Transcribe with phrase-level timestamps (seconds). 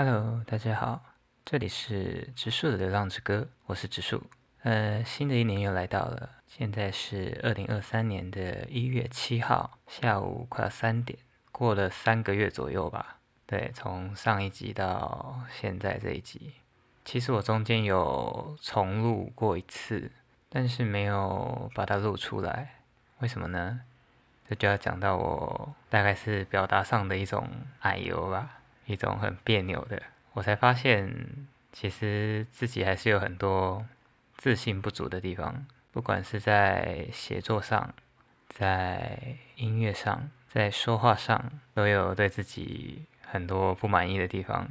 [0.00, 1.02] Hello，大家好，
[1.44, 4.22] 这里是植树的流浪之歌，我是植树。
[4.62, 11.18] 呃，新的一年又来到了，现在是二零二三年的一月七号下午快要三点，
[11.50, 13.18] 过了三个月左右吧。
[13.44, 16.52] 对，从上一集到现在这一集，
[17.04, 20.12] 其实我中间有重录过一次，
[20.48, 22.82] 但是没有把它录出来，
[23.18, 23.80] 为什么呢？
[24.48, 28.57] 这就要讲到我大概是表达上的一种矮油吧。
[28.88, 30.02] 一种很别扭的，
[30.32, 31.14] 我才发现，
[31.72, 33.84] 其实自己还是有很多
[34.38, 37.94] 自信不足的地方，不管是在写作上，
[38.48, 39.18] 在
[39.56, 44.66] 音乐上，在说话上，都有对自己很多不满意的地方。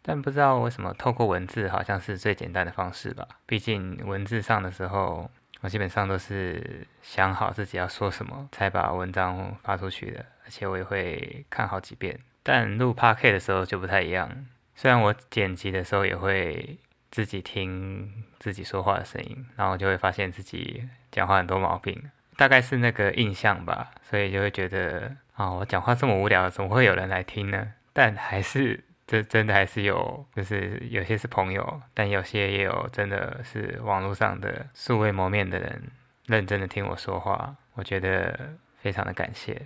[0.00, 3.28] 但不知道为什么，透过文字好像是最简单的方式吧。
[3.44, 12.18] 毕竟文字上的时候，我基本上都是想好自己要说什么，才把文章发出去的，而且我也会看好几遍。
[12.50, 16.78] 但录 p a r k 的时候就不太一样，虽然我剪辑的时候也会
[17.10, 27.74] 自己听自己说话的声音，然后就会发现自己讲话很多毛病，大概是那个印象吧，所以就会觉得啊，我讲话这么无聊，怎么会有人来听呢？
[27.92, 35.82] 但还是这真的还是有，就是有些是朋友，但有些也有真的是网络上的素未谋面的人
[36.24, 39.60] 认真的听我说话，我觉得非常的感谢。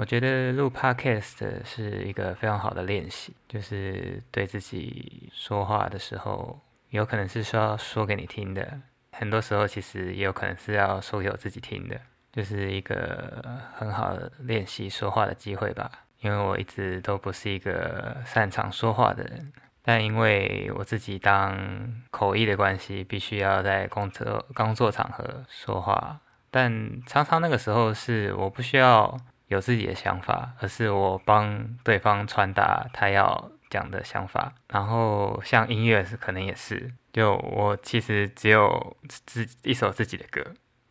[0.00, 8.80] 我觉得录 podcast 是一个非常好的练习，就是对自己说话的时候，有可能是需要说给你听的，
[9.12, 12.00] 很多时候其实也有可能是要说给我自己听的，
[12.32, 13.44] 就是一个
[13.76, 15.90] 很好的练习说话的机会吧。
[16.20, 26.18] 因为我一直都不是一个擅长说话的人，但因为我自己当口译的关系，必须要在工作工作场合说话，
[26.50, 29.14] 但常常那个时候是我不需要。
[29.50, 34.52] 有自己的想法，而是我帮对方传达他要讲的想法。
[34.68, 40.40] 然后像音乐是可能也是，就我其实只有自一首自己的歌，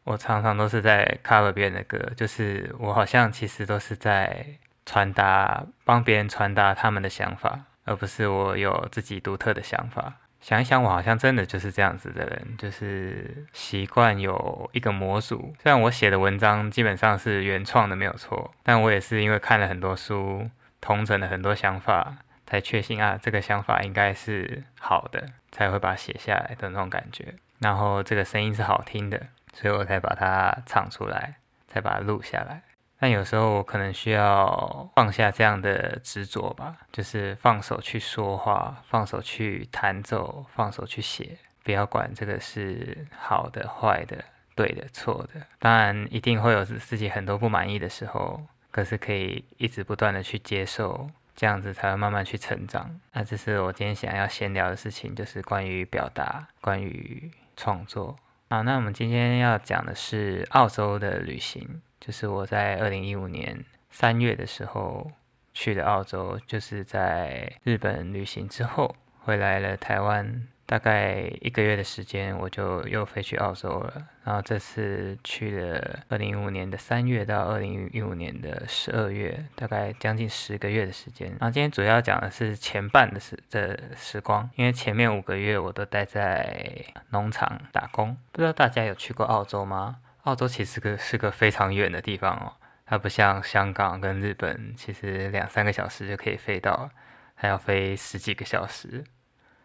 [0.04, 4.46] 我常常都是在 cover 别人的歌，就是我好像其实都是在
[4.86, 10.16] 传达，帮别人传达他们的想法，而不是我有自己独特的想法。
[10.50, 15.54] 想一想，我好像真的就是这样子的人，就是习惯有一个模组。
[15.62, 20.50] 虽然我写的文章基本上是原创的，没有错，但我也是因为看了很多书，
[20.82, 22.16] 同整了很多想法，
[22.48, 27.36] 才确信啊，这个想法应该是好的，才会把它写下来的那种感觉。
[27.60, 29.22] 然后这个声音是好听的，
[29.54, 31.36] 所以我才把它唱出来，
[31.68, 32.64] 才把它录下来。
[33.00, 44.18] 但有时候我可能需要放下这样的执着吧，就是放手去说话，放手去弹奏，放手去写，不要管这个是好的、坏的、
[44.54, 45.42] 对的、错的。
[45.60, 53.00] 当然一定会有自己很多不满意的时候，可是可以一直不断的去接受，这样子才会慢慢去成长。
[53.14, 58.18] 那这是我今天想要闲聊的事情，就是关于表达，关于创作。
[58.50, 61.82] 好，那我们今天要讲的是澳洲的旅行。
[62.00, 65.12] 就是我在二零一五年三月的时候
[65.54, 70.48] 去的澳洲，就是在日本旅行之后回来了台湾。
[70.70, 74.08] 大概一个月的时间，我就又飞去澳洲了。
[74.24, 81.28] 然后这次去了二零一五年的三月到二零一五年的十二月，大概将近十个月的时间。
[81.28, 88.16] 然后今天主要讲的是前半的时的时光，因为前面五个月我都待在农场打工。
[88.32, 89.96] 不知道大家有去过澳洲吗？
[90.30, 92.54] 澳洲其实个是个非常远的地方哦，
[92.86, 96.92] 它不像香港跟日本，其实两三个小时就可以飞到，
[97.34, 99.04] 还要飞十几个小时。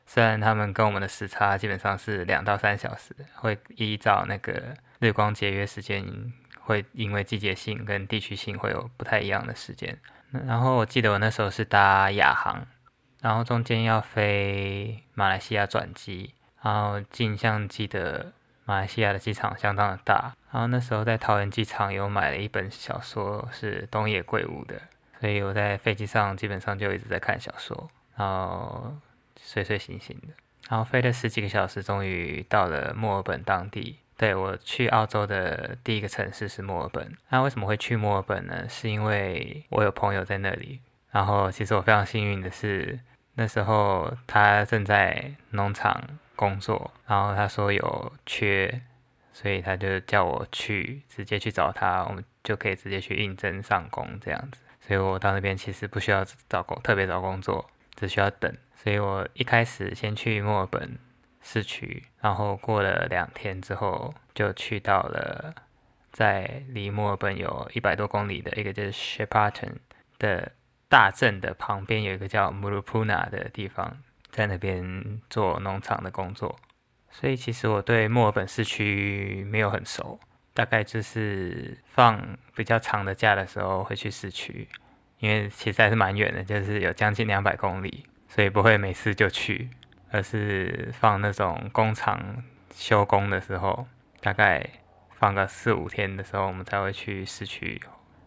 [0.06, 9.98] 虽然他们跟我们的时差基本上是两到三小时，会依照那个日光节约时间，会因为季节性跟地区性会有不太一样的时间。
[10.46, 12.66] 然后我记得我那时候是搭亚航，
[13.20, 18.32] 然后中间要飞马来西亚转机，然后镜像记得
[18.64, 20.34] 马来西亚的机场相当的大。
[20.54, 24.80] 然后那时候在桃园机场有买了一本小说，是东野圭吾的，
[25.20, 28.94] 所以我在飞机上基本上就一直在看小说，然后
[29.42, 30.28] 睡睡醒醒的。
[30.68, 33.98] 然后飞了十几个小时，终于到了墨尔本当地。
[34.16, 37.12] 对我去澳洲的第一个城市是墨尔本。
[37.30, 38.68] 那为什么会去墨尔本呢？
[38.68, 40.78] 是因为我有朋友在那里。
[41.10, 43.00] 然后其实我非常幸运的是，
[43.34, 46.00] 那时候他正在农场
[46.36, 48.80] 工作，然后他说有缺。
[49.34, 54.60] 所以他就叫我去直接去找他，我们就可以直接去应征上工这样子。
[54.80, 58.56] 所以我到那边其实不需要找工，特别找工作，只需要等。
[58.76, 60.98] 所以我一开始先去墨尔本
[61.42, 65.54] 市区，然后过了两天之后，就去到了
[66.12, 69.72] 在离墨尔本有一百多公里的一个就是 Shepparton
[70.18, 70.52] 的
[70.88, 73.98] 大镇的旁边有一个叫 Murupuna 的地方，
[74.30, 76.58] 在那边做农场的工作，
[77.16, 80.18] 所以其实我对墨尔本市区没有很熟，
[80.52, 84.68] 大概就是放比较长的假的时候会去市区，
[85.20, 89.70] 因为其实还是蛮远的，就是有将近两百公里，所以不会每次就去，
[90.10, 92.42] 而是放那种工厂
[92.74, 93.86] 休工的时候，
[94.20, 94.68] 大概
[95.12, 97.80] 放个四五天的时候，我们才会去市区。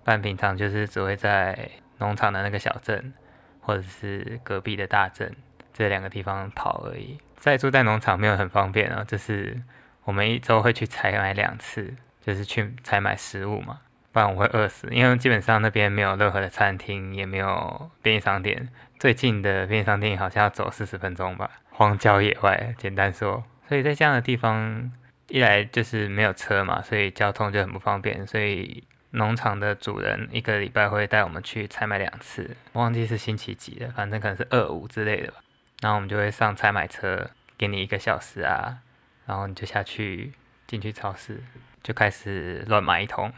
[0.05, 1.69] 但平常就是只会在。
[1.99, 3.11] 农场的那个小镇，
[3.59, 5.35] 或者是隔壁的大镇，
[5.77, 7.17] 这两个地方跑而已。
[7.35, 9.61] 在住在农场没有很方便啊，就是
[10.03, 13.79] 我们一周会去采买两次，就是去采买食物嘛，
[14.11, 14.87] 不然我会饿死。
[14.91, 18.67] 因为基本上那边没有任何的餐厅，也没有便利商店，
[18.99, 23.43] 最近的便利商店好像要走四十分钟吧，荒郊野外，简单说。
[23.69, 24.91] 所以在这样的地方，
[25.27, 28.83] 一来就是没有车嘛，所以交通就很不方便，所以。
[29.11, 35.37] 农场的主人一个礼拜会带我们去采买两次，忘记是星期几了，反正可能是二五之类的吧。
[35.81, 38.79] 然后我们就会上菜买车，给你一个小时啊，
[39.25, 40.33] 然后你就下去
[40.65, 41.43] 进去超市，
[41.83, 43.31] 就开始乱买一通。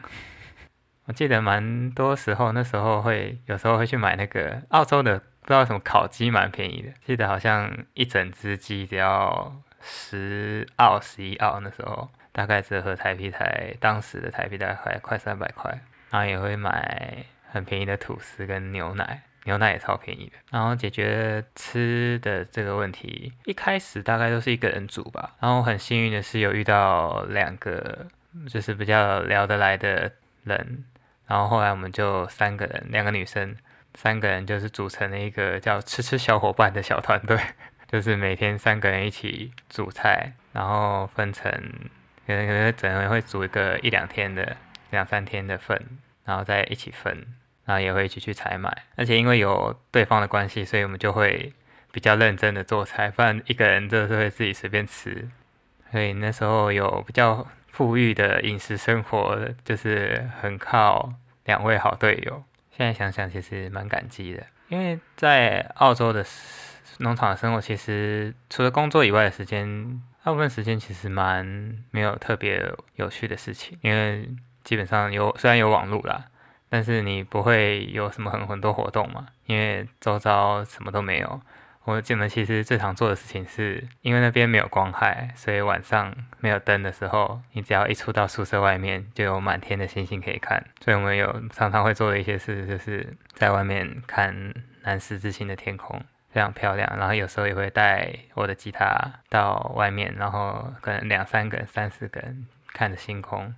[1.05, 6.91] 我记得蛮多时候，那时候会有时候会去买那个澳洲的，不知道什么烤鸡，蛮便宜的。
[7.05, 12.09] 记得好像一整只鸡只要十澳、十一澳，那时候。
[12.31, 15.77] 大概折合台币台当时的台币大概快三百块，
[16.11, 20.33] 然后也会买很便宜的吐司跟牛奶，牛奶也超便宜的。
[20.51, 25.35] 然后解决吃的这个问题，一开始大概都是一个人煮吧。
[25.39, 28.05] 然后很幸运的是有遇到两个
[28.47, 30.11] 就是比较聊得来的
[30.43, 30.85] 人，
[31.25, 33.55] 然后后来我们就三个人，两个女生，
[33.95, 37.37] 三个人就是组成了一个叫“吃吃小伙伴”的小团队，
[37.91, 41.51] 就是每天三个人一起煮菜，然后分成。
[42.27, 44.55] 可能可能整人会煮一个一两天的、
[44.91, 45.81] 两三天的份，
[46.25, 47.25] 然后再一起分，
[47.69, 48.75] 然后也会一起去采买。
[48.95, 51.53] 而且因为有对方的关系，所以我们就会
[51.91, 55.29] 比较认真的做菜，不然一个人就是会自己随便吃。
[55.91, 61.13] 所以那时候有比较富裕的饮食生活，就是很靠
[61.45, 62.43] 两位好队友。
[62.75, 66.25] 现在想想，其实蛮感激的，因为在澳洲的
[66.97, 70.01] 农场生活，其实除了工作以外的时间。
[70.21, 71.45] 大部分时间其实蛮
[71.91, 72.61] 没有特别
[72.97, 74.29] 有趣的事情，因为
[74.63, 76.25] 基本上有虽然有网络啦，
[76.69, 81.41] 但是你不会有什么很很多活动嘛，因为周遭什么都没有。
[81.85, 90.63] 我进门其实最常做的事情是，因为那边没有光害，所以晚上没有灯的时候，你只要一出到宿舍外面，就有满天的星星可以看。
[90.81, 95.99] 所以我们有常常会做的一些事，就是在外面看南十字星的天空。
[96.31, 103.55] 非常漂亮，然后有时候也会带我的吉他到外面，然后可能两三个人、三四个人看着星空，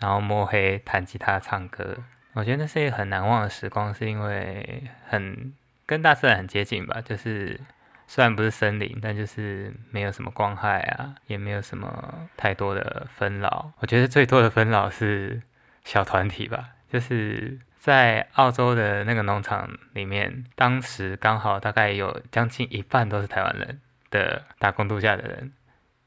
[0.00, 1.98] 然后摸黑弹吉他唱歌。
[2.38, 5.52] 我觉得那是一个很难忘的时光，是因为很
[5.84, 7.00] 跟大自然很接近吧。
[7.00, 7.60] 就是
[8.06, 13.72] 虽然不是森林，但就是没有什么光害啊，也没有什么太多的纷扰。
[13.80, 15.42] 我觉得最多的纷扰是
[15.84, 17.58] 小团体吧，就是。
[17.80, 23.80] 在澳洲的那个农场里面，当时刚好大概有将近一半都是台湾人
[24.10, 25.52] 的打工度假的人，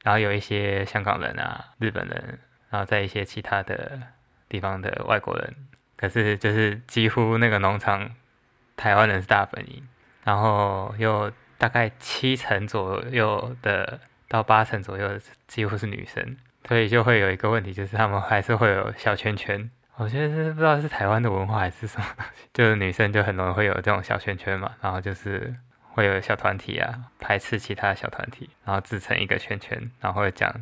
[0.04, 3.98] 然后有一些香港人啊、日本人，然后在一些其他的
[4.50, 5.56] 地方的外国人。
[6.02, 8.10] 可是就是几乎那个农场
[8.76, 9.86] 台湾人是大本营，
[10.24, 19.70] 然后又大概七成左右的到八成左右的几乎是女生，所以就会有一个问题，就是他们还是会有小圈圈。
[19.94, 25.54] 我觉得是不知道是台湾的文化还是什么东西，就是女生就很容易会有这种小圈圈嘛，然后就是
[25.92, 30.52] 会有小团体啊，排斥其他小团体，然后自成一个圈圈，然后讲，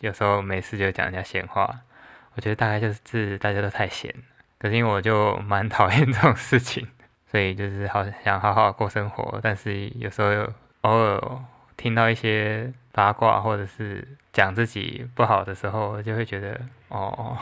[0.00, 1.82] 有时候没事就讲人家闲话。
[2.34, 4.12] 我觉得大概就是大家都太闲，
[4.62, 6.86] 可是因为我就蛮讨厌 这种事情，
[7.28, 10.30] 所以就是好想好好过生活，但是有时候
[10.82, 11.20] 偶尔
[11.76, 17.36] 听到一些八卦或者是讲自己不好的时候，就会觉得哦。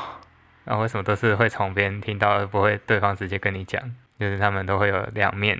[0.64, 3.82] 然后为什么都是会从别人听到，而不会对方直接跟你讲？
[4.18, 5.56] 就是他们都会有两面，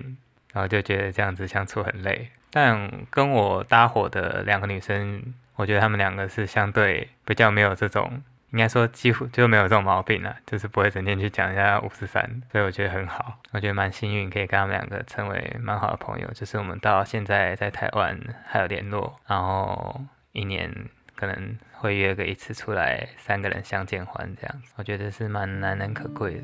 [0.53, 2.31] 然后就觉得这样子相处很累。
[2.51, 13.39] 但跟我搭伙的两个女生，我觉得她们两个是相对比较没有这种，应该说几乎就没有这种毛病了，就是不会整天去讲人家五十三，所以我觉得很好。
[13.53, 16.31] 我觉得蛮幸运，可以跟他们两个成为蛮好的朋友。
[16.33, 20.01] 就是我们到现在在台湾还有联络，然后
[20.33, 20.73] 一年。
[21.17, 26.43] 可能会约个一次出来，三个人相见欢这样子，我觉得是蛮难能可贵的。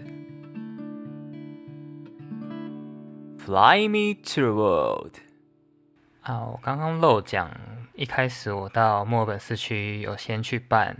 [3.39, 5.15] Fly me to the world。
[6.21, 7.51] 啊，我刚刚漏讲，
[7.95, 10.95] 一开始我到墨尔本市区有先去办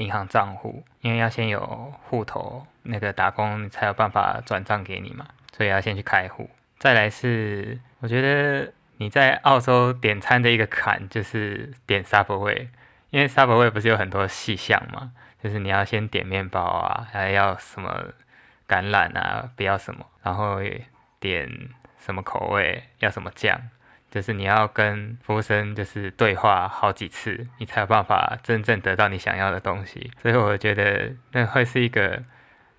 [0.00, 1.60] 银行账户，因为要先有
[2.08, 6.48] 户头，那个打工才有办法转账给你嘛，所以要先去开户。
[6.78, 12.68] 再来是，我觉得你在澳洲点餐的一个坎就是点 Subway，
[13.10, 18.14] 因为 Subway 不是有很多细项嘛，就是你要先点面包啊，还要什么
[18.66, 20.60] 橄榄啊，不要什么，然后
[21.18, 23.60] 点什么口味，要什么酱，
[24.10, 30.10] 就是你要跟服务生就是对话好几次，你才有办法真正得到你想要的东西。
[30.20, 32.22] 所以我觉得那会是一个。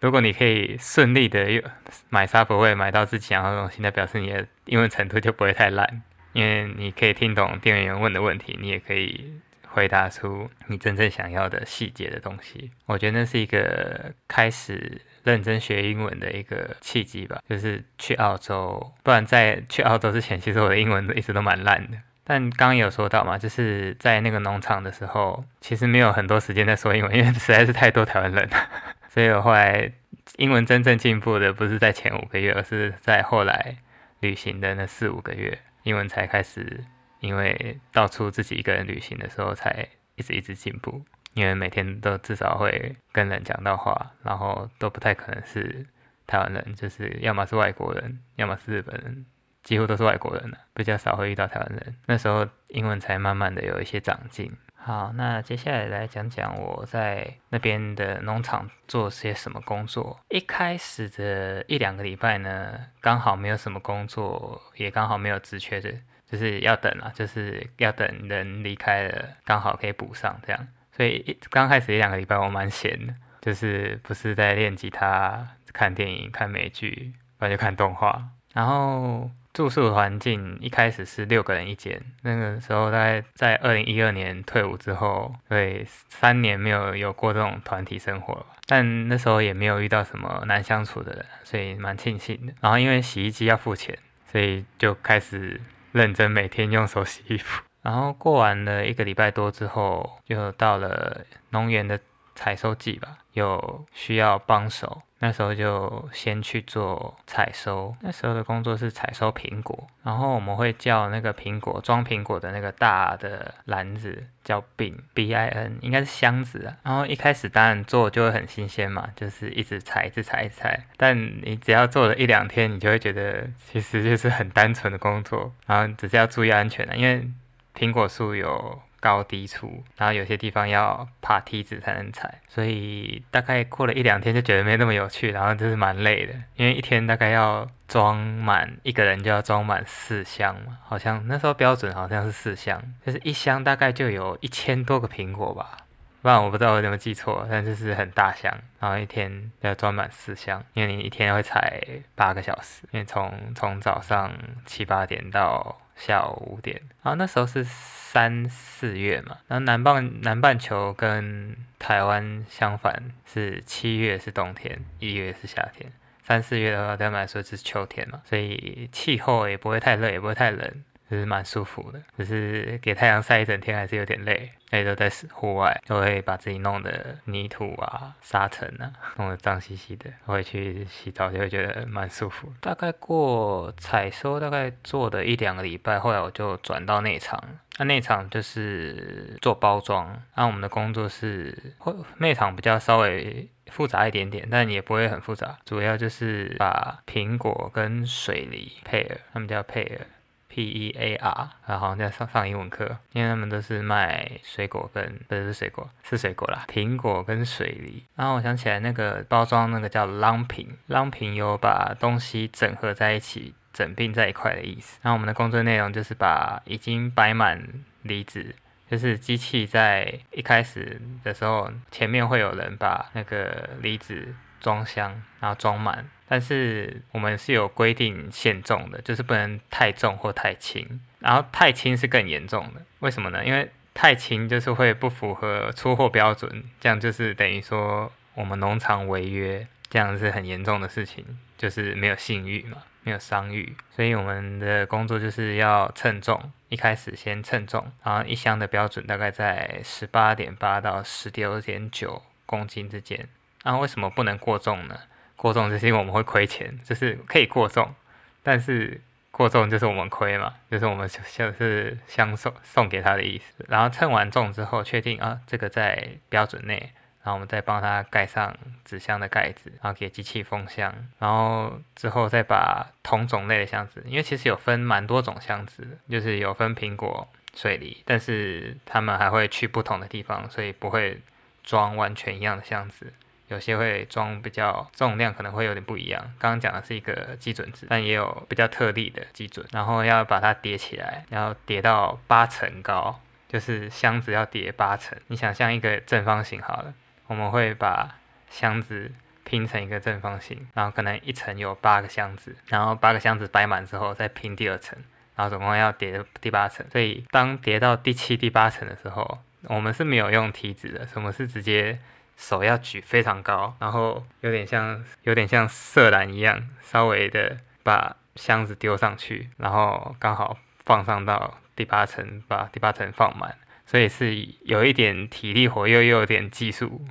[0.02, 1.64] 如果你可以顺利的
[2.10, 6.02] 买 Subway 买到自己想要的东西，那表示你的英文程度就不会太烂，
[6.34, 12.72] 因为你可以听懂店员问的问题，你也可以回答出你真正想要的细节的东西。
[12.88, 18.94] 我觉得那是一个开始认真学英文的一个契机吧，就是去澳洲。
[19.04, 21.98] 不然在去澳洲之前，其实我的英文一直都蛮烂的。
[22.24, 28.70] 但刚刚有说到嘛，就是在那个农场的时候，其实没有很多时间在说英文，因为实在是太多台湾人了。
[29.10, 29.92] 所以我后来
[30.38, 33.76] 英文真正进步的不是在前五个月，而是在后来
[34.22, 36.86] 旅行的那四五个月，英文才开始，
[37.20, 41.04] 因为到处自己一个人旅行的时候，才一直一直进步。
[41.34, 45.86] 因为每天都至少会跟人讲到话，然后都不太可能是
[46.28, 49.26] 台湾人，就是要么是外国人，要么是日本人，
[49.64, 51.96] 几乎都是外国人了，比较少会遇到台湾人。
[52.06, 54.52] 那时候英文才慢慢的有一些长进。
[54.84, 60.20] 好，那接下来来讲讲我在那边的农场做些什么工作。
[60.30, 65.94] 一开始的一两个礼拜呢，刚好没有什么工作，也刚好没有职缺的，
[66.26, 70.68] 就是要等啊，就是要等人离开了，刚好可以补上这样。
[71.02, 78.22] 所以刚开始一两个礼拜我蛮闲的，就是不是在练吉他、看电影、看美剧，不然就看动画，
[78.54, 79.32] 然后。
[79.54, 92.54] 住宿环境一开始是六个人一间，那个时候大概在二零一二年退伍之后，对三年没有有过这种团体生活，但那时候也没有遇到什么难相处的人，所以蛮庆幸的。
[92.62, 94.00] 然后因为洗衣机要付钱，
[94.32, 95.60] 所以就开始
[95.92, 97.62] 认真每天用手洗衣服。
[97.82, 102.00] 然后过完了一个礼拜多之后，就到了农园的
[102.36, 105.02] 采收季吧，有需要帮手。
[105.24, 116.76] 那时候就先去做采收，那时候的工作是采收苹果，然后我们会叫那个苹果装苹果的那个大的篮子叫 bin，b i n，应该是箱子啊。
[116.82, 120.88] 然后一开始当然做就会很新鲜嘛，就是一直采，一直采，一直采。
[120.98, 127.30] 但你只要做了一两天，你就会觉得其实就是很单纯的工作，然后只是要注意安全的，因为
[127.76, 128.82] 苹果树有。
[129.02, 145.78] 高低处，然后有些地方要爬梯子才能踩，所以大概过了一两天就觉得没那么有趣，然后就是蛮累的，因为一天大概要装满一个人就要装满四箱嘛，好像那时候标准好像是四箱，就是一箱大概就有一千多个苹果吧，
[146.22, 151.82] 不然我不知道我有没有记错，但就是很大箱，然后一天要装满四箱，因为你一天会采
[152.14, 154.32] 八个小时，因为从从早上
[154.68, 155.81] 七八点到。
[155.96, 165.92] 下午五点，然后那时候是三四月嘛，然后南半南半球跟台湾相反，是七月是冬天，一月是夏天，
[166.24, 170.84] 三四月的话对他们来说是秋天嘛，所以气候也不会太热，也不会太冷。
[171.12, 174.50] 就是蛮舒服的，只是给太阳晒一整天还是有点累。
[174.70, 180.10] 那都在户外，都会把自己弄得泥土啊、沙尘啊，弄得脏兮兮的。
[180.26, 182.50] 回去洗澡就会觉得蛮舒服。
[182.62, 187.44] 大概过采收，大概做的一两个礼拜，后来我就转到内场。
[187.78, 190.18] 那内场就是做包装。
[190.36, 191.76] 那我们的工作是，
[192.20, 195.58] 内场比较稍微复杂一点点，但也不会很复杂。
[195.66, 200.08] 主要就是把苹果跟水梨配尔，他们叫配尔。
[200.52, 208.04] P E A R，然后在上上英文课，因为他们都是卖水果跟不是水果是水果啦，苹果跟水梨。
[208.18, 215.00] 然后我想起来那个包装那个叫 lumping，lumping 有把东西整合在一起、整并在一块的意思。
[215.02, 217.66] 然后我们的工作内容就是把已经摆满
[218.02, 218.54] 梨子，
[218.90, 226.06] 就是机器在一开始的时候，前面会有人把那个梨子装箱，然后装满。
[226.32, 232.82] 但是我们是有规定限重的，就是不能太重或太轻，然后太轻是更严重的。
[233.00, 233.44] 为什么呢？
[233.44, 241.26] 因为太轻就是会不符合出货标准，这样就是等于说我们农场违约，这样是很严重的事情，
[241.58, 243.76] 就是没有信誉嘛，没有商誉。
[243.94, 253.28] 所以我们的工作就是要称重，一开始先称重，然后一箱的标准大概在十八点八到十六点九公斤之间。
[253.66, 254.98] 然后为什么不能过重呢？
[255.42, 257.96] 过重就是因为我们会亏钱，就是可以过重，
[258.44, 263.66] 但是过重就是我们亏嘛，就是我们就是相送送给他的意思。
[263.68, 266.92] 然后称完重之后，确定啊这个在标准内，
[267.24, 268.56] 然后我们再帮他盖上
[268.86, 281.20] 纸箱的盖子，然后给机器封箱，然后之后再把同种类的箱子，因为其实有分蛮多种箱子，就是有分苹果、水梨，但是他们还会去不同的地方，所以不会
[281.64, 283.12] 装完全一样的箱子。
[283.52, 286.22] 有些会装比较重量，可能会有点不一样。
[286.40, 289.66] 刚刚讲的是一个基准值，但也有比较特例的基准。
[289.74, 295.20] 然后要把它叠起来，然后叠到八层高，就是箱子要叠八层。
[295.28, 296.94] 你想象一个正方形好了，
[297.28, 298.16] 我们会把
[298.50, 299.12] 箱子
[299.44, 304.98] 拼成一个正方形，然后可能一层有八个箱子，然后八个箱子摆满之后再拼第二层，
[305.36, 306.86] 然后总共要叠第八层。
[306.90, 312.00] 所以当叠到第七、第八层的时候，我们是没有用梯子的，我们是直接。
[312.42, 323.56] 手要举非常高，然后有点像有点像射篮一样，稍微的把箱子丢上去，然后刚好放上到第八层，把第八层放满，
[323.86, 327.06] 所以是有一点体力活，又又有点技术，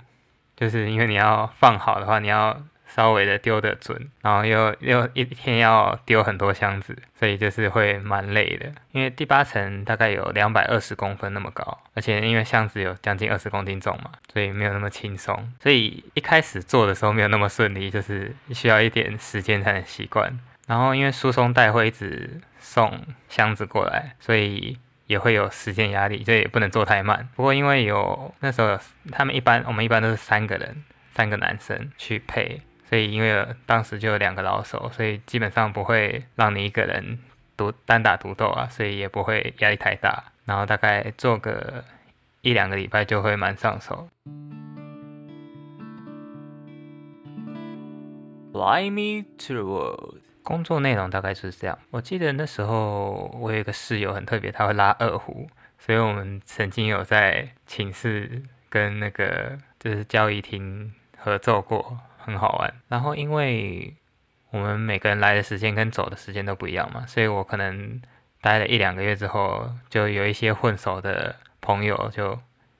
[0.56, 2.60] 就是因为你要放好的话，你要。
[2.94, 8.66] 稍微的丢的准，然后又又一天要丢很多箱子，所以就是会蛮累的。
[8.92, 15.52] 因为第八层大概有两百二十公分那么高，而且因为箱子有将近二十公斤重嘛，所以没有那么轻松。
[15.62, 20.38] 所以一开始做的时候没有那么顺利，就是需要一点时间才能习惯。
[20.66, 27.28] 然后因为输送带会一直送箱子过来，所以也会有时间压力，就也不能做太慢。
[27.34, 28.78] 不过因为有那时候
[29.10, 32.60] 他们一般我们一般都是三个人，三个男生去配。
[32.90, 37.20] 所以，因为当时就有两个老手，所以基本上不会让你一个人
[37.56, 40.24] 独单打独斗啊，所以也不会压力太大。
[40.44, 41.84] 然后大概做个
[42.40, 44.08] 一两个礼拜就会蛮上手。
[48.52, 50.16] Fly me to the world。
[50.42, 51.78] 工作内容大概就是这样。
[51.92, 55.48] 我记得那时候我有一个室友很特别，他会拉二胡，
[55.78, 61.96] 所以我们曾经有在寝室跟那个就是交易厅合奏过。
[62.24, 63.94] 很好玩，然后因为
[64.50, 68.00] 我们每个人来的时间跟走的时间都不一样嘛，所以我可能
[68.40, 72.38] 待了一两个月之后，就有一些混熟的朋友就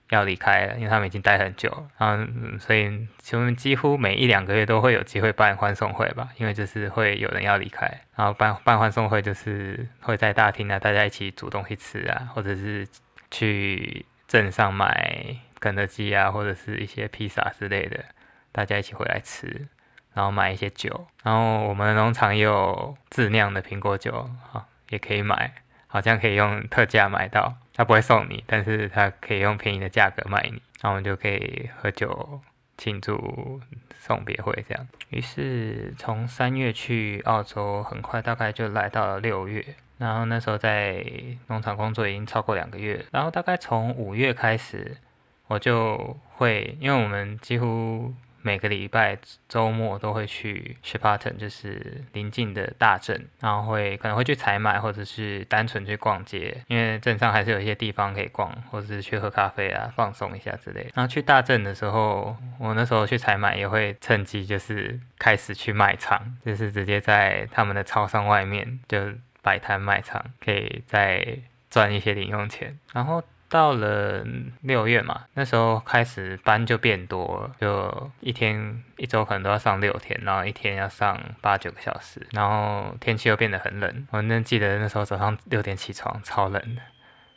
[0.09, 12.89] 要离开了，因为他们已经待很久，嗯，所以我们几乎每一两个月都会有机会办欢送会吧，因为就是会有人要离开，然后办办欢送会就是会在大厅啊，大家一起煮东西吃啊，或者是
[13.31, 18.05] 去镇上买肯德基啊，或者是一些披萨之类的。
[18.53, 19.69] 大家一起回来吃，
[20.13, 25.53] 然后买一些酒，然后我们农场也有自酿的苹果酒，哈，也可以买，
[25.87, 32.41] 好像可以用特价买到，他不会送你，但是他可以用便宜的价格卖你，然后我们就可以喝酒
[32.77, 33.61] 庆祝
[33.99, 34.89] 送别会这样。
[35.11, 39.65] 于是从三月去澳洲，很快大概就来到了六月，
[39.99, 41.07] 然后那时候在
[41.47, 44.97] 农场工作已经超过两个月，然后大概从五月开始，
[45.47, 48.13] 我就会，因为我们几乎。
[48.43, 60.91] 每个礼拜周末都会去 s h i p a t o n 就是邻近的大镇，然后会可能会去采买，或者是单纯去逛街，因为镇上还是有一些地方可以逛，或者是去喝咖啡啊，放松一下之类。
[60.95, 68.99] 然后去大镇的时候，我那时候去采买也会趁机就是开始去卖场，就是直接在他们的超商外面就
[69.43, 73.23] 摆摊卖场，可以再赚一些零用钱，然后。
[73.51, 74.25] 到了
[74.63, 84.07] 六月嘛，那时候开始班就变多了，就一天一周可能都要上六天，然后一天要上八九个小时，然后天气又变得很冷。
[84.13, 86.81] 我那记得那时候早上六点起床，超冷的，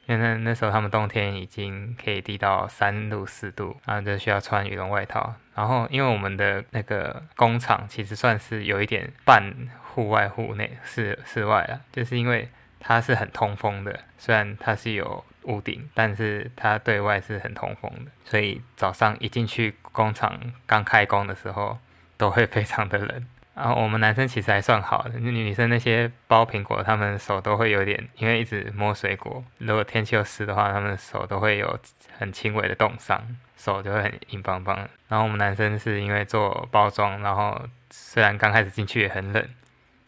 [0.05, 5.33] 因为那那时候他们冬天已经可以低到三度四度，然后就需要穿羽绒外套。
[5.55, 12.49] 然后因为我们的那个工厂其实算是有一点半户外户内室室外了，就是因为
[12.83, 15.25] 它是很通风的，虽然它是有。
[15.45, 21.77] 屋顶，但是它对外是很通风的，所以早上一进去工厂刚开工的时候，
[22.15, 23.27] 都会非常的冷。
[23.53, 31.77] 然后我们男生其实还算好的，女生那些剥苹果，他们手都会有点，因为一直摸水果，如果天气又湿的话，他们手都会有
[32.17, 33.21] 很轻微的冻伤，
[33.57, 34.77] 手就会很硬邦邦。
[35.09, 39.45] 然后我们男生是因为做包装，然后虽然刚开始进去也很冷，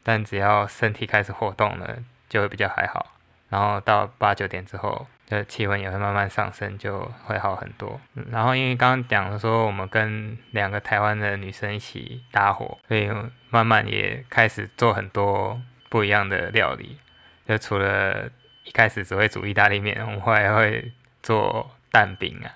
[0.01, 1.97] 但只要身体开始活动了，
[2.29, 3.13] 就会比较还好。
[3.49, 5.07] 然后到八九点之后。
[5.27, 7.99] 的气温也会慢慢上升，就会好很多。
[8.29, 13.09] 然后因为刚刚讲说我们跟两个台湾的女生一起搭伙，所以
[13.49, 15.59] 慢慢也开始做很多
[15.89, 16.99] 不一样的料理。
[17.47, 18.29] 就除了
[18.65, 22.53] 一开始只会煮意大利面，我们后来会做蛋饼啊、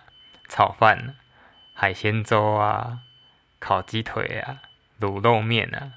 [0.48, 1.16] 炒饭、
[1.74, 3.00] 海鲜粥啊、
[3.60, 4.62] 烤鸡腿啊、
[5.00, 5.94] 卤肉面啊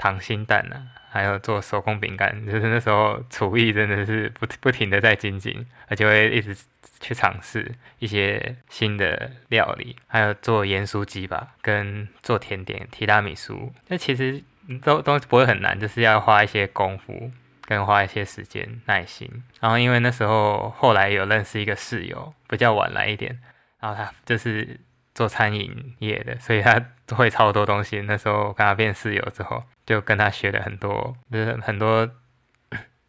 [0.00, 6.56] 溏心蛋啊，还有做手工饼干， 就是那时候厨艺真的是不不停的在精进，而且会一直
[7.00, 14.42] 去尝试一些新的料理，还有做盐酥鸡吧，跟做甜点提拉米苏，那其实
[14.82, 17.30] 都都不会很难，就是要花一些功夫。
[17.66, 23.38] 跟花一些时间耐心，然后因为那时候后来有认识一个室友，比较晚来一点，
[23.78, 24.80] 然后他就是
[25.14, 26.80] 做餐饮业的，所以他
[27.14, 28.00] 会超多东西。
[28.02, 32.08] 那时候我跟他变室友之后，就跟他学了很多，就是很多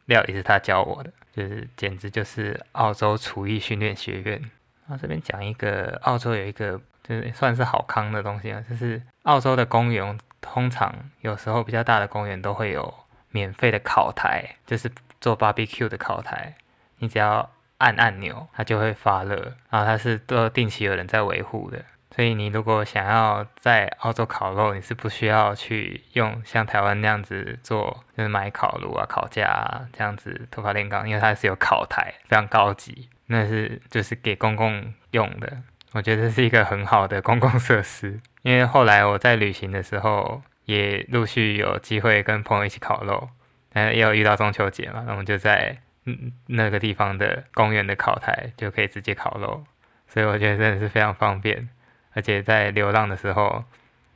[0.05, 4.39] 料理是他教我的，就是简直就是澳洲厨艺训练学院。
[4.87, 12.93] 然后这边讲一个澳洲有一个就是算是好康的东西啊，就是澳洲的公园通常有时候比较大的公园都会有。
[13.33, 16.53] 免费的烤台就是做 barbecue 的烤台，
[16.97, 17.49] 你只要
[17.81, 19.35] 按按钮，它就会发热。
[19.69, 21.83] 然后它是都定期有人在维护的，
[22.15, 35.57] 所以你如果想要在澳洲烤肉，你是不需要去用像台湾那样子做，就是买烤炉啊、烤架啊这样子突发炼钢，因为它是有烤台，非常高级，那是就是给公共用的。
[35.91, 40.41] 我觉得是一个很好的公共设施，因为后来我在旅行的时候。
[40.65, 43.29] 也陆续有机会跟朋友一起烤肉，
[43.73, 49.63] 但，也有遇到中秋节嘛，那我们就在嗯那个地方的公园的烤台就可以直接烤肉，
[50.07, 51.69] 所以我觉得真的是非常方便。
[52.13, 53.63] 而且在流浪的时候，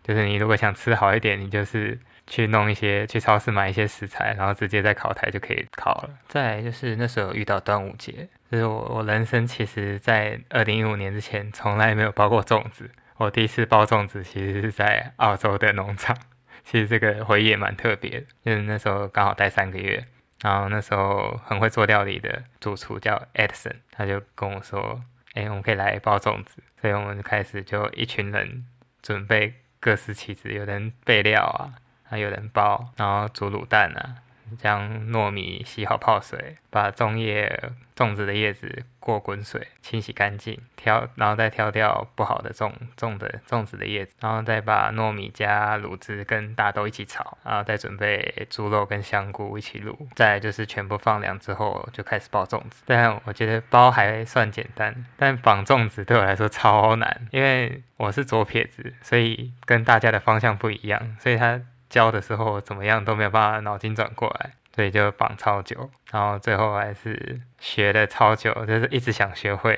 [0.03, 6.09] 就是你如果想吃好一点，你就是去弄一些去超市买一些食材，然后直接在烤台就可以烤了。
[6.27, 16.17] 再就是那时候遇到端午节，就是我我人生其实在二零一五年之前从来没有包过粽子，我第一次包粽子其实是在澳洲的农场。
[16.65, 20.03] 其实这个回忆也蛮特别的，因为那时候刚好待三个月，
[20.41, 25.01] 然后那时候很会做料理的主厨叫 Edison，他就跟我说
[25.33, 28.65] ：“哎，我们可以来包粽子。”所以我们就开始就一群人
[29.01, 34.21] 准备各司其职，有人备料啊，还有人包，然后煮卤蛋啊。
[34.57, 52.83] 将糯米洗好泡水，把粽叶粽子的叶子过滚水清洗干净，挑然后再挑掉不好的粽粽的粽子的叶子，然后再把糯米加卤汁跟大豆一起炒，然后再准备猪肉跟香菇一起卤，再就是全部放凉之后就开始包粽子。
[52.85, 61.61] 但我觉得包还算简单，但绑粽子对我来说超难，因为我是左撇子，所以跟大家的方向不一样，所以它。
[61.89, 69.77] 教的时候怎么样都没有办法脑筋转过来，所以就绑超久，然后最后还是学的超久，就是一直想学会，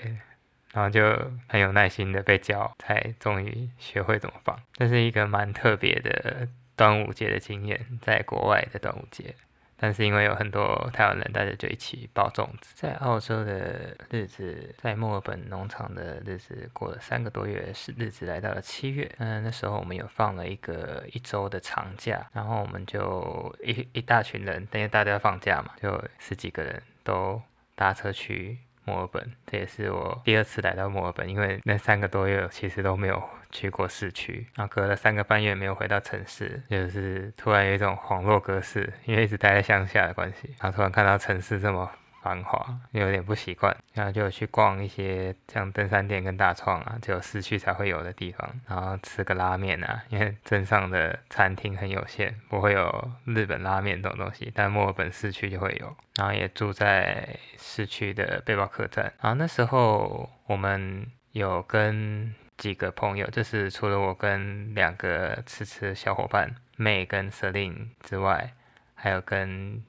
[0.74, 1.02] 然后就
[1.48, 4.60] 很有耐心的被教，才终于学会怎么绑。
[4.74, 9.36] 这是一个蛮特别的端午节的经验，在国外的端午节。
[9.80, 12.74] 但是因为有很多台湾人，大家就一起包粽子。
[12.74, 19.10] 在澳洲的日子，在墨尔本农场的日子过了三个多月，是日子来到了七月。
[19.20, 27.42] 嗯，那时候我们有放了一个一周的长假，然后我们就一一大群人，等于大家要放假嘛，就十几个人都
[27.76, 28.58] 搭车去。
[28.90, 33.22] 墨尔本，这也是我第二次来到墨尔本，因为那三个多月其实都没有
[33.58, 41.90] 去过市区，然后隔了三个半月没有回到城市，就是突然有一种恍若隔世，因为一直待在乡下的关系，然后突然看到城市这么。
[42.20, 55.96] 繁华有点不习惯，然后就去逛一些像登山店跟大创啊，只有市区才会有的地方，然后吃个拉面啊，因为镇上的餐厅很有限，不会有日本拉面这种东西，但墨尔本市区就会有。
[56.18, 57.26] 然后也住在
[57.58, 68.54] 市区的背包客栈，然后那时候我们有跟几个朋友，就是除了我跟两个吃吃小伙伴 May 跟 Selin 之外，
[68.96, 69.84] 还有跟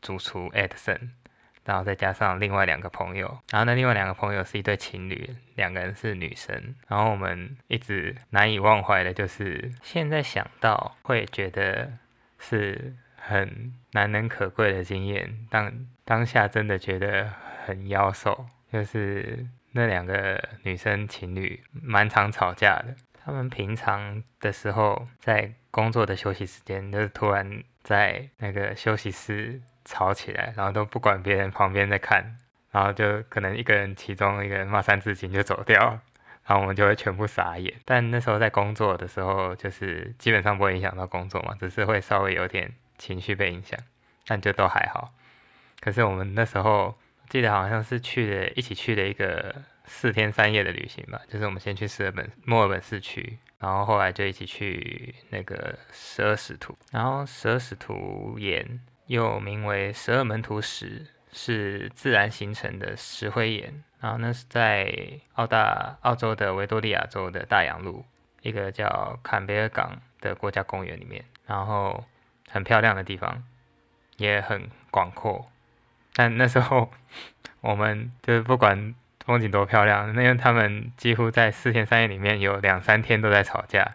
[0.00, 1.10] 主厨 Edson。
[1.64, 6.76] 然后再加上另外两个朋友，然后那另外两个朋友是一对情侣，两个人是女生。
[6.86, 11.92] 然后我们一直难以忘怀的就是，现在想到会觉得
[12.38, 15.44] 是很难能可贵的经验。
[15.50, 17.32] 当当下真的觉得
[17.64, 19.44] 很妖兽，就是
[19.76, 22.96] 那两个女生情侣蛮常吵架的。
[23.24, 29.62] 他们平常的时候在工作的休息时间，就是突然在那个休息室。
[29.88, 32.38] 吵起来，然后都不管别人旁边在看，
[32.72, 35.78] 然后就可能一个人其中一个人骂三字经就走掉，
[36.44, 37.72] 然后我们就会全部傻眼。
[37.84, 43.78] 但那时候在工作的时候，就是基本上不会影响到工作嘛，只是会稍微有点情绪被影响，
[44.26, 45.12] 但就都还好。
[45.78, 58.80] 可是我们那时候记得好像是去了一起去了一个四天三夜的旅行吧，就是我们先去斯尔本墨尔本市区，然后后来就一起去那个十二使徒，然后十二使徒岩。
[59.06, 63.84] 又名为十二门徒石，是自然形成的石灰岩。
[64.00, 64.92] 然后那是在
[65.34, 68.04] 澳大澳洲的维多利亚州的大洋路
[68.42, 71.24] 一个叫坎贝尔港的国家公园里面。
[71.46, 72.04] 然后
[72.50, 73.44] 很漂亮的地方，
[74.16, 75.46] 也很广阔。
[76.16, 76.90] 但那时候
[77.60, 83.86] 我们就是不管风景多漂亮，因为他们几乎在四天三夜里面有两三天都在吵架，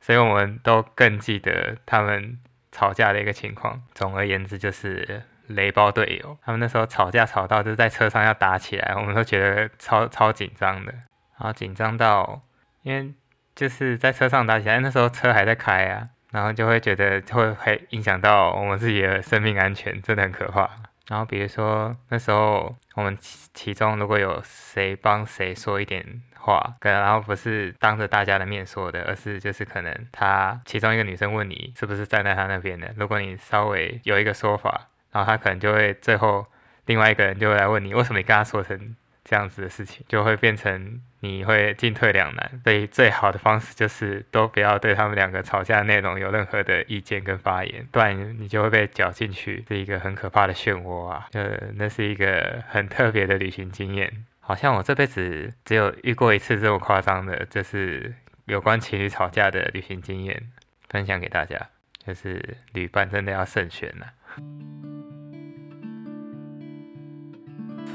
[0.00, 2.38] 所以我们都更记得他们
[2.72, 3.82] 吵架的一个情况。
[3.94, 12.40] 总而言之，就是雷包队友，他们那时候吵架吵到就是在车上要打起来，我们都觉得超超紧张的，然后紧张到
[12.82, 13.12] 因为
[13.54, 16.08] 就是在车上打起来，那时候车还在开啊。
[16.32, 20.68] 然后就会觉得会会影响到我们自己的生命安全，真的很可怕。
[21.08, 26.04] 然后比如说那时候我们其中如果有谁帮谁说一点
[26.38, 36.46] 话，可能然后不是当着大家的面说的，而是就是可能他其中一个女生问你是不是站在他那边的，如果你稍微有一个说法，然后他可能就会最后
[36.86, 38.96] 另外一个人就会来问你为什么你跟他说成。
[39.28, 51.26] 这样子的事情就会变成你会进退两难，所以最好的方式就是都不要对他们两个吵架内容有任何的意见跟发言，不然你就会被搅进去，是一个很可怕的漩涡啊！
[51.32, 60.40] 呃，那是一个很特别的旅行经验，好像我这辈子只有遇过一次这么夸张的，就是有关情侣吵架的旅行经验，
[60.88, 61.60] 分享给大家，
[62.06, 64.06] 就是旅伴真的要慎选呐。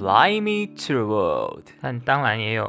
[0.02, 2.66] Fly me to the world，但当然也有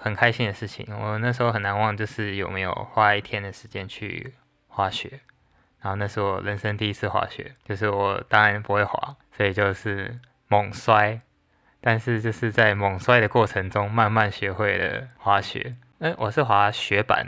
[0.00, 0.84] 很开心的事情。
[0.92, 4.34] 我那时候很难忘，就是有没有花一天的时间去
[4.66, 5.20] 滑雪。
[5.80, 10.18] 然后那是我人生第一次滑雪，就是我当然不会滑，所以就是
[10.48, 11.20] 猛摔。
[11.80, 15.76] 但是就是在猛摔的过程中，慢慢学会了滑雪。
[16.00, 17.24] 嗯，我是滑雪板，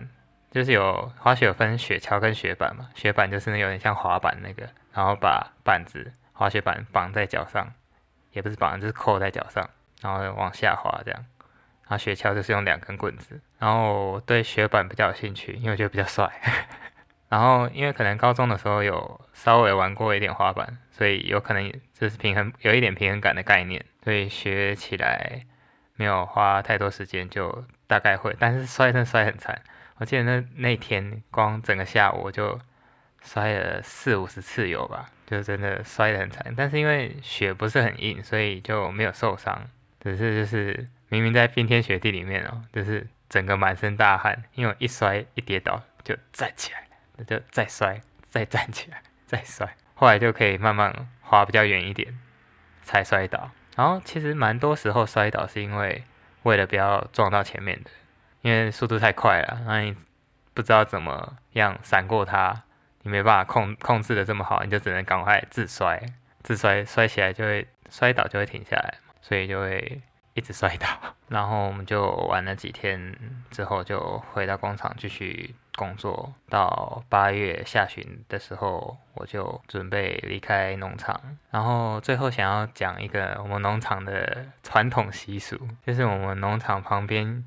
[0.50, 2.88] 就是有滑雪有分雪橇跟雪板嘛。
[2.96, 7.72] 雪板就是那有点像滑板那个，然后把板子滑雪板绑在脚上。
[8.34, 9.68] 也不是绑，就是扣在脚上，
[10.02, 11.24] 然后往下滑这样。
[11.82, 13.40] 然后雪橇就是用两根棍子。
[13.58, 16.30] 然后对雪板比较有兴趣，因为我觉得比较帅。
[17.28, 25.40] 然后因为可能高中的时候有稍微玩过一点滑板，所以有可能就是平衡有一点平衡感的概念，所以学起来
[25.94, 28.36] 没有花太多时间就大概会。
[28.38, 29.60] 但是摔真摔很惨，
[29.96, 32.58] 我记得那那天光整个下午我就
[33.22, 35.10] 摔了四五十次有吧。
[35.26, 39.68] 就真的摔得很惨，但是因为雪不是很硬，所以就没有受伤。
[40.00, 52.18] 只是就是明明在冰天雪地里面哦，就是整个满身大汗，因为一摔一跌倒就站起来，就再摔再站起来再摔，后来就可以慢慢滑比较远一点
[52.82, 53.50] 才摔倒。
[53.76, 56.04] 然后其实蛮多时候摔倒是因为
[56.42, 57.90] 为了不要撞到前面的，
[58.42, 59.96] 因为速度太快了，那你
[60.52, 62.62] 不知道怎么样闪过它。
[63.04, 66.02] 你没办法控控制的这么好，你就只能赶快自摔，
[66.42, 70.00] 自摔摔起来就会摔倒就会停下来，所以就会
[70.32, 70.88] 一直摔倒。
[71.28, 73.14] 然后我们就玩了几天
[73.50, 76.32] 之后，就回到工厂继续工作。
[76.48, 81.18] 到八月下旬的时候，我就准备离开农场。
[81.50, 87.44] 然后最后想要讲一个我们农场的传统习俗，就是我们农场旁边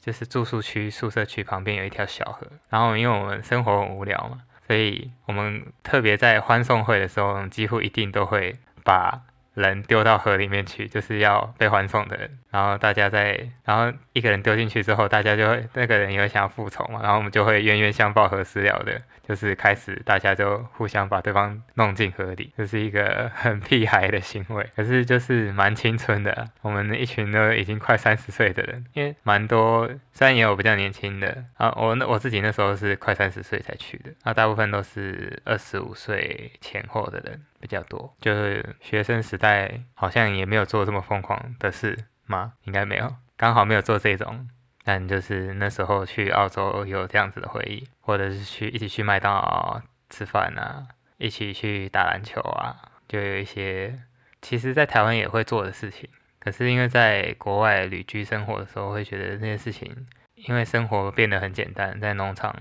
[0.00, 2.46] 就是住宿区、宿舍区旁边有一条小河。
[2.68, 4.42] 然后因为我们生活很无聊嘛。
[4.66, 9.22] 所以我们特别在欢送会的时候，几乎一定都会把
[9.54, 12.38] 人丢到河里面去，就是要被欢送的人。
[12.50, 19.00] 然后大家在，然后一个人丢进去之后，大家就会那个人也会想要复仇嘛，然后我们就会冤冤相报何时了的。
[19.26, 26.46] 就是开始，大家就互相把对方弄进河里，这是一个很屁孩的行为，可是就是蛮青春的。
[26.60, 38.14] 我们一群都已经快三十岁的人，因为蛮多，虽然也有比较年轻的啊，我那我自己那时候是快三十岁才去的，那大部分都是二十五岁前后的人比较多。
[38.20, 42.52] 就是学生时代好像也没有做这么疯狂的事吗？
[42.64, 44.46] 应该没有，刚好没有做这种。
[44.84, 52.76] 但就是那时候去澳洲有这样子的回忆，或者是去一起去麦当劳吃饭啊，一起去打篮球啊，
[53.08, 53.98] 就有一些
[54.42, 56.06] 其实在台湾也会做的事情。
[56.38, 62.54] 可是因为在国外旅居生活的时候，会觉得那些事情，因为生活变得很简单，在农场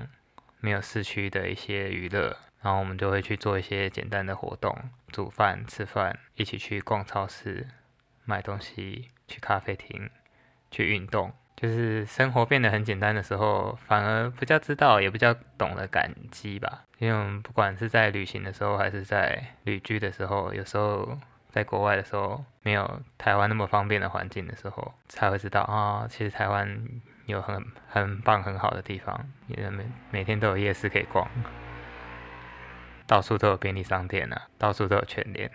[0.62, 4.76] 没有市区的一些娱乐，然后我们就会去做一些简单的活动，
[5.12, 7.68] 煮饭、吃饭，一起去逛超市、
[8.24, 10.10] 买东西，去咖啡厅，
[10.72, 11.32] 去运动。
[11.56, 16.84] 就是生活变得很简单的时候，反而比较知道，也比较懂得感激吧。
[16.98, 21.18] 因为我们不管是在旅行的时候，还是在旅居的时候，有时候
[21.50, 26.82] 在国外的时候，没有台湾那么方便的环境的时候，才会知道啊，其实台湾
[27.28, 31.26] 有很很棒、很好的地方，也每每天都有夜市可以逛。
[33.14, 35.48] 到处都有便利商店啊，到处都有全联。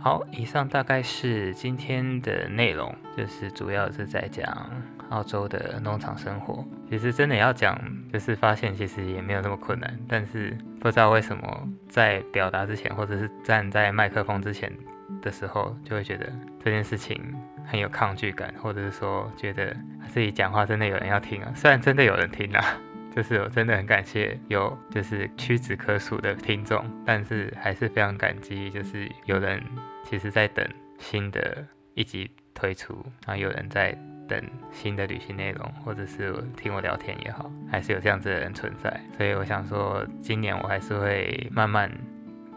[0.00, 4.44] 好，以上大概是今天的内容，就是主要是在讲
[5.10, 6.66] 澳洲的农场生活。
[6.90, 7.80] 其实真的要讲，
[8.12, 14.72] 就是发现其实也没有那么困难，但是不知道为什么在表达之前，或者是站在麦克风之前
[15.22, 16.28] 的时候，就会觉得
[16.64, 17.22] 这件事情
[17.64, 19.72] 很有抗拒感，或者是说觉得
[20.08, 21.52] 自己讲话真的有人要听啊。
[21.54, 22.64] 虽然真的有人听啊，
[23.14, 29.62] 就是我真的很感谢有就是屈指可数的听众，但是还是非常感激，就是有人
[30.04, 30.66] 其实在等
[30.98, 33.96] 新的一集推出，然后有人在。
[34.26, 38.90] 等新的旅行内容，或者是听我聊天也好，还是有这样子的人存在。
[39.18, 41.92] 所以我想说，今年我还是会慢慢，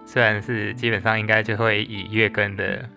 [0.06, 2.90] 虽然是基本上应该就会以月更的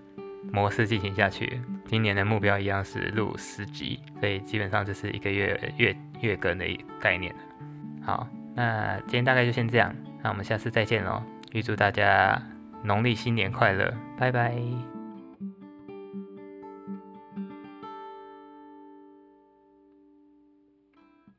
[0.52, 1.60] 模式进行下去。
[1.84, 6.64] 今年的目标一样是录十集，所以基本上就是一个月月月更的
[7.00, 7.34] 概念
[8.02, 11.22] 好，那今天大概就先这样，那我们下次再见喽！
[11.52, 12.40] 预祝大家
[12.82, 14.99] 农历新年快乐，拜拜。